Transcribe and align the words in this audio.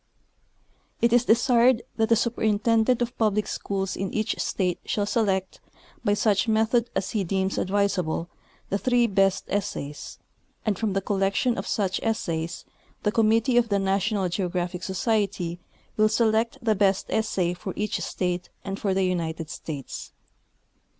It 0.99 1.13
is 1.13 1.25
desired 1.25 1.83
that 1.97 2.09
the 2.09 2.15
superintendent 2.15 3.03
of 3.03 3.15
public 3.19 3.45
schools 3.45 3.95
in 3.95 4.11
each 4.11 4.35
state 4.39 4.79
shall 4.83 5.05
select, 5.05 5.59
by 6.03 6.15
such 6.15 6.47
method 6.47 6.89
as 6.95 7.11
he 7.11 7.23
deems 7.23 7.59
advisable, 7.59 8.27
the 8.69 8.79
three 8.79 9.05
best 9.05 9.43
essays, 9.47 10.17
and 10.65 10.75
from 10.79 10.93
the 10.93 11.01
collection 11.01 11.55
of 11.55 11.67
such 11.67 12.01
essa3''s 12.01 12.63
the 13.03 13.11
com 13.11 13.29
mittee 13.29 13.59
of 13.59 13.69
the 13.69 13.77
National 13.77 14.27
Geographic 14.27 14.81
Society 14.81 15.59
will 15.97 16.09
select 16.09 16.57
the 16.63 16.73
best 16.73 17.05
essay 17.11 17.53
for 17.53 17.71
each 17.75 17.99
state 18.01 18.49
and 18.65 18.79
for 18.79 18.95
the 18.95 19.03
United 19.03 19.51
States. 19.51 20.13